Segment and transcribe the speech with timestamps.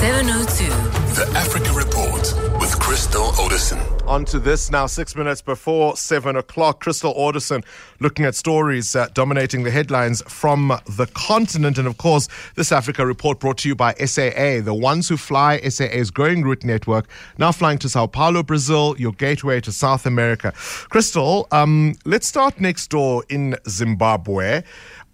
[0.00, 0.64] 702.
[1.14, 3.78] The Africa Report with Crystal Orderson.
[4.06, 6.80] On to this now, six minutes before seven o'clock.
[6.80, 7.62] Crystal Orderson
[8.00, 11.76] looking at stories uh, dominating the headlines from the continent.
[11.76, 15.60] And of course, this Africa report brought to you by SAA, the ones who fly
[15.60, 17.06] SAA's growing route network,
[17.36, 20.52] now flying to Sao Paulo, Brazil, your gateway to South America.
[20.88, 24.62] Crystal, um, let's start next door in Zimbabwe.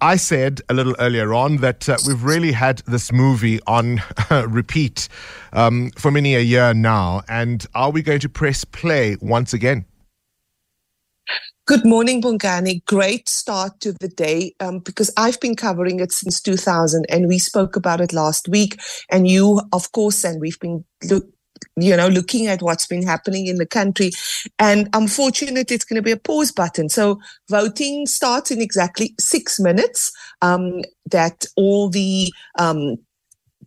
[0.07, 4.00] I said a little earlier on that uh, we've really had this movie on
[4.30, 5.09] repeat
[5.52, 7.23] um, for many a year now.
[7.28, 9.84] And are we going to press play once again?
[11.66, 12.84] Good morning, Bongani.
[12.84, 17.41] Great start to the day um, because I've been covering it since 2000 and we
[17.41, 18.78] spoke about it last week.
[19.11, 21.27] And you, of course, and we've been look,
[21.77, 24.10] you know, looking at what's been happening in the country.
[24.59, 26.88] And unfortunately, it's going to be a pause button.
[26.88, 30.12] So voting starts in exactly six minutes.
[30.42, 32.97] Um, that all the um,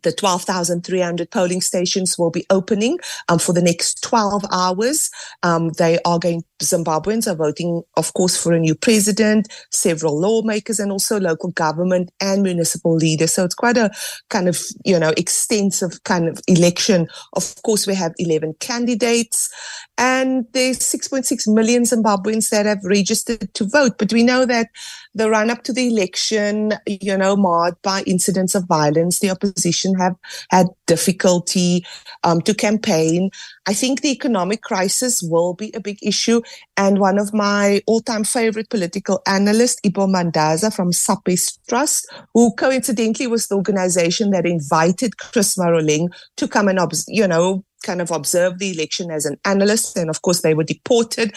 [0.02, 5.10] the 12,300 polling stations will be opening um, for the next 12 hours.
[5.42, 10.78] Um, they are going, Zimbabweans are voting, of course, for a new president, several lawmakers,
[10.78, 13.32] and also local government and municipal leaders.
[13.32, 13.90] So it's quite a
[14.28, 17.08] kind of, you know, extensive kind of election.
[17.34, 19.50] Of course, we have 11 candidates
[19.98, 23.98] and there's 6.6 million Zimbabweans that have registered to vote.
[23.98, 24.68] But we know that
[25.14, 29.94] the run up to the election, you know, marred by incidents of violence, the opposition
[29.94, 30.14] have
[30.50, 31.84] had difficulty
[32.24, 33.30] um, to campaign.
[33.66, 36.42] I think the economic crisis will be a big issue.
[36.76, 42.54] And one of my all time favorite political analysts, Ibbo Mandaza from Sapes Trust, who
[42.54, 48.10] coincidentally was the organization that invited Chris Maroleng to come and, you know, kind of
[48.10, 49.96] observe the election as an analyst.
[49.96, 51.34] And of course, they were deported.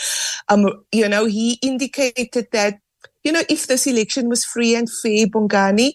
[0.50, 2.80] Um, you know, he indicated that
[3.24, 5.94] you know, if this election was free and fair, Bongani,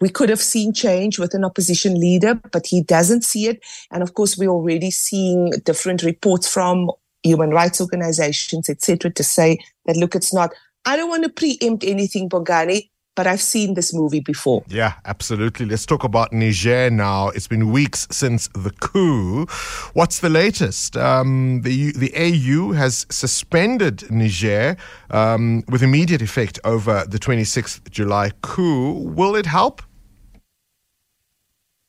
[0.00, 3.64] we could have seen change with an opposition leader, but he doesn't see it.
[3.90, 6.90] And of course, we're already seeing different reports from
[7.22, 10.52] human rights organizations, etc., to say that look, it's not.
[10.84, 14.62] I don't want to preempt anything, Bongani, but I've seen this movie before.
[14.68, 15.66] Yeah, absolutely.
[15.66, 17.30] Let's talk about Niger now.
[17.30, 19.46] It's been weeks since the coup.
[19.94, 20.96] What's the latest?
[20.96, 24.76] Um, the the AU has suspended Niger
[25.10, 28.92] um, with immediate effect over the 26th July coup.
[28.92, 29.82] Will it help?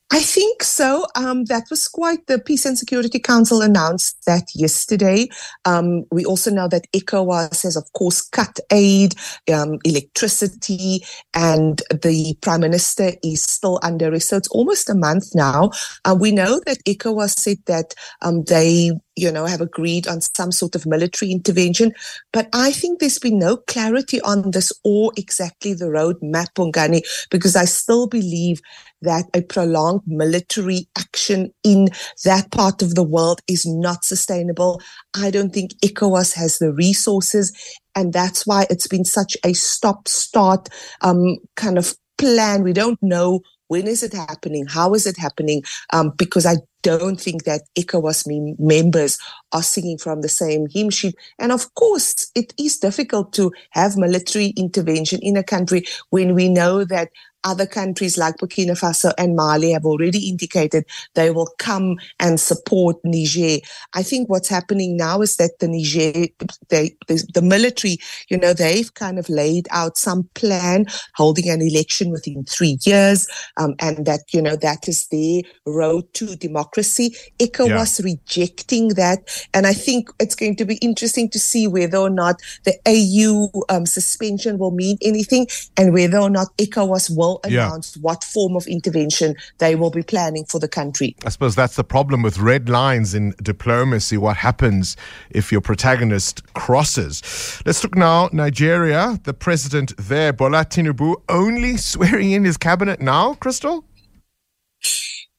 [0.10, 1.06] I think so.
[1.16, 5.28] Um, that was quite the Peace and Security Council announced that yesterday.
[5.66, 9.16] Um, we also know that ECOWAS has, of course, cut aid,
[9.54, 11.04] um, electricity,
[11.34, 14.30] and the Prime Minister is still under arrest.
[14.30, 15.72] So it's almost a month now.
[16.06, 20.52] Uh, we know that ECOWAS said that um, they you know, have agreed on some
[20.52, 21.92] sort of military intervention.
[22.32, 27.02] But I think there's been no clarity on this or exactly the roadmap, Bongani,
[27.32, 28.62] because I still believe
[29.02, 31.90] that a prolonged military action in
[32.24, 34.82] that part of the world is not sustainable.
[35.16, 37.52] I don't think ECOWAS has the resources.
[37.96, 40.70] And that's why it's been such a stop start
[41.02, 42.64] um, kind of plan.
[42.64, 44.66] We don't know when is it happening?
[44.66, 45.64] How is it happening?
[45.94, 48.26] Um, because I don't think that ECOWAS
[48.60, 49.20] members
[49.52, 51.16] are singing from the same hymn sheet.
[51.40, 56.50] And of course, it is difficult to have military intervention in a country when we
[56.50, 57.10] know that
[57.44, 62.98] other countries like Burkina Faso and Mali have already indicated they will come and support
[63.04, 63.60] Niger.
[63.94, 66.28] I think what's happening now is that the Niger,
[66.70, 67.98] they, the, the military,
[68.30, 73.28] you know, they've kind of laid out some plan holding an election within three years,
[73.58, 77.16] um, and that, you know, that is their road to democracy.
[77.40, 78.06] ECOWAS yeah.
[78.06, 79.20] rejecting that.
[79.54, 83.50] And I think it's going to be interesting to see whether or not the AU
[83.70, 88.02] um, suspension will mean anything and whether or not ECOWAS will announce yeah.
[88.02, 91.16] what form of intervention they will be planning for the country.
[91.26, 94.18] I suppose that's the problem with red lines in diplomacy.
[94.18, 94.96] What happens
[95.30, 97.62] if your protagonist crosses?
[97.66, 98.30] Let's look now.
[98.32, 103.84] Nigeria, the president there, Bola Tinubu, only swearing in his cabinet now, Crystal?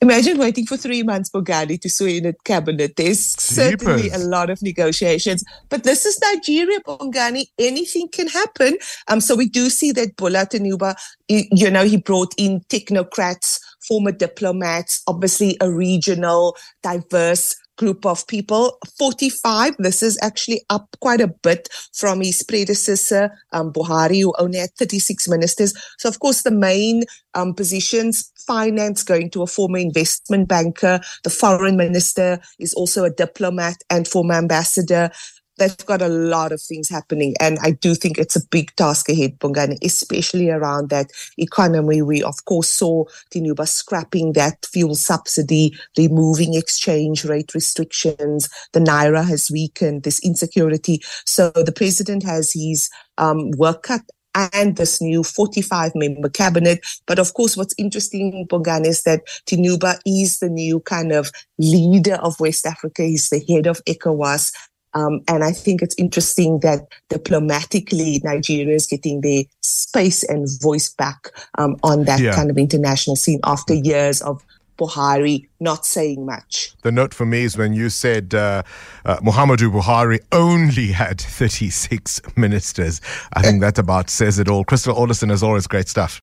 [0.00, 2.94] Imagine waiting for three months for Ghani to swear in a cabinet.
[2.94, 3.56] There's Jeepers.
[3.56, 5.42] certainly a lot of negotiations.
[5.70, 7.46] But this is Nigeria, Bongani.
[7.58, 8.78] Anything can happen.
[9.08, 10.94] Um, so we do see that Bola Tinubu,
[11.28, 13.58] you know, he brought in technocrats,
[13.88, 18.78] former diplomats, obviously a regional, diverse group of people.
[18.98, 24.58] 45, this is actually up quite a bit from his predecessor, um, Buhari, who only
[24.58, 25.72] had 36 ministers.
[25.98, 27.04] So, of course, the main
[27.34, 31.00] um, positions, finance going to a former investment banker.
[31.24, 35.10] The foreign minister is also a diplomat and former ambassador
[35.58, 37.34] they've got a lot of things happening.
[37.40, 42.02] And I do think it's a big task ahead, Bongani, especially around that economy.
[42.02, 48.48] We, of course, saw Tinubu scrapping that fuel subsidy, removing exchange rate restrictions.
[48.72, 51.00] The Naira has weakened, this insecurity.
[51.26, 54.02] So the president has his um, work cut
[54.52, 56.84] and this new 45 member cabinet.
[57.06, 62.14] But of course, what's interesting, Bogan, is that Tinubu is the new kind of leader
[62.16, 63.02] of West Africa.
[63.02, 64.52] He's the head of ECOWAS.
[64.94, 70.88] Um, and I think it's interesting that diplomatically Nigeria is getting their space and voice
[70.94, 72.34] back um, on that yeah.
[72.34, 74.42] kind of international scene after years of
[74.78, 76.72] Buhari not saying much.
[76.82, 78.62] The note for me is when you said uh,
[79.04, 83.00] uh, Muhammadu Buhari only had 36 ministers.
[83.32, 84.64] I think that about says it all.
[84.64, 86.16] Crystal Orderson, as always, great stuff.